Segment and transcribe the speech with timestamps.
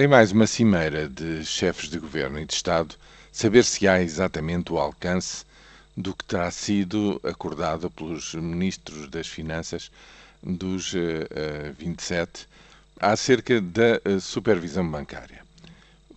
[0.00, 2.94] Em mais uma cimeira de chefes de governo e de Estado,
[3.32, 5.44] saber-se-á exatamente o alcance
[5.96, 9.90] do que terá sido acordado pelos ministros das Finanças
[10.40, 12.46] dos uh, uh, 27
[13.00, 15.42] acerca da uh, supervisão bancária.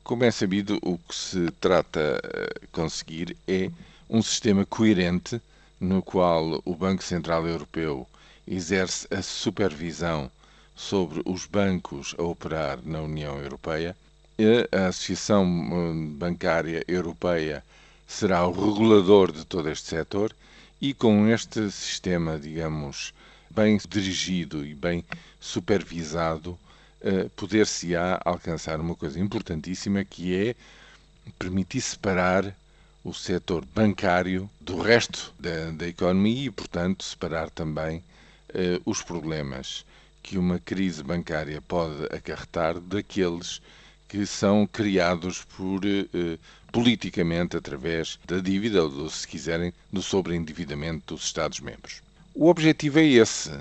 [0.04, 2.22] Como é sabido, o que se trata
[2.62, 3.72] de conseguir é
[4.08, 5.42] um sistema coerente
[5.80, 8.08] no qual o Banco Central Europeu
[8.48, 10.30] exerce a supervisão
[10.76, 13.96] sobre os bancos a operar na União Europeia.
[14.72, 17.64] A Associação hum, Bancária Europeia
[18.08, 20.34] será o regulador de todo este setor
[20.82, 23.14] e com este sistema, digamos,
[23.50, 25.04] bem dirigido e bem
[25.40, 26.58] supervisado,
[27.02, 30.56] eh, poder-se-á alcançar uma coisa importantíssima que é
[31.38, 32.56] permitir separar
[33.04, 38.04] o setor bancário do resto da, da economia e, portanto, separar também
[38.54, 39.86] eh, os problemas
[40.22, 43.62] que uma crise bancária pode acarretar daqueles
[44.08, 46.38] que são criados por eh,
[46.72, 52.02] politicamente através da dívida ou, se quiserem, do sobreendividamento dos Estados-membros.
[52.34, 53.52] O objetivo é esse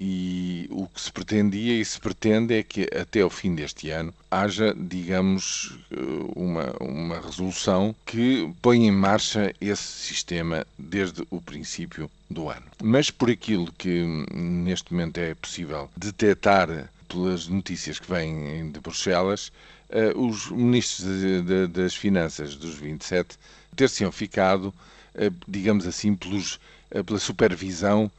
[0.00, 4.14] e o que se pretendia e se pretende é que até ao fim deste ano
[4.30, 5.96] haja, digamos, eh,
[6.34, 12.64] uma, uma resolução que ponha em marcha esse sistema desde o princípio do ano.
[12.82, 19.52] Mas por aquilo que neste momento é possível detectar pelas notícias que vêm de Bruxelas,
[19.90, 23.36] eh, os ministros de, de, das Finanças dos 27
[23.76, 24.72] ter-se-ão ficado,
[25.14, 26.58] eh, digamos assim, pelos,
[27.04, 28.10] pela supervisão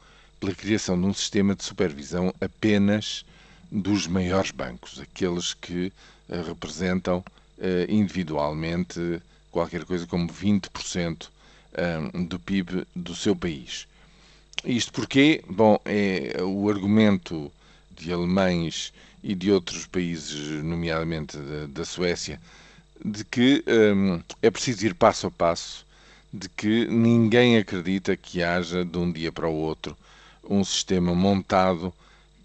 [0.42, 3.24] pela criação de um sistema de supervisão apenas
[3.70, 5.92] dos maiores bancos, aqueles que
[6.28, 13.86] uh, representam uh, individualmente qualquer coisa como 20% uh, do PIB do seu país.
[14.64, 17.50] Isto porque, bom, é o argumento
[17.96, 22.40] de alemães e de outros países, nomeadamente da, da Suécia,
[23.04, 23.62] de que
[23.94, 25.86] um, é preciso ir passo a passo,
[26.32, 29.96] de que ninguém acredita que haja de um dia para o outro
[30.48, 31.92] um sistema montado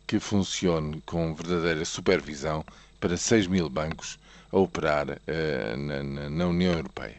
[0.05, 2.63] que funcione com verdadeira supervisão
[2.99, 4.17] para 6 mil bancos
[4.51, 7.17] a operar uh, na, na, na, União Europeia.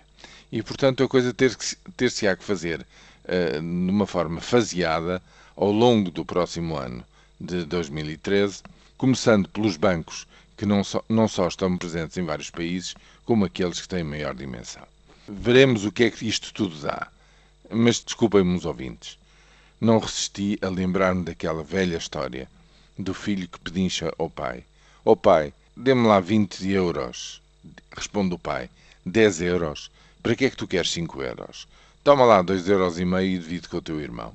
[0.51, 5.23] E, portanto, a coisa ter-se ter que fazer uh, de uma forma faseada
[5.55, 7.05] ao longo do próximo ano
[7.39, 8.63] de 2013,
[8.97, 12.95] começando pelos bancos que não só, não só estão presentes em vários países,
[13.25, 14.83] como aqueles que têm maior dimensão.
[15.29, 17.09] Veremos o que é que isto tudo dá.
[17.71, 19.19] Mas desculpem-me os ouvintes
[19.81, 22.49] não resisti a lembrar-me daquela velha história
[22.99, 24.65] do filho que pedincha ao pai.
[25.05, 27.41] Ó oh, pai, dê-me lá 20 euros.
[27.97, 28.69] Responde o pai.
[29.07, 29.91] 10 euros?
[30.23, 31.69] Para que é que tu queres 5 euros?
[32.03, 34.35] Toma lá 2 euros e meio e divide com o teu irmão.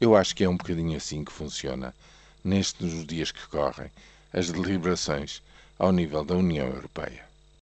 [0.00, 1.94] Eu acho que é um bocadinho assim que funciona,
[2.42, 3.90] nestes dias que correm,
[4.32, 5.42] as deliberações
[5.78, 7.31] ao nível da União Europeia.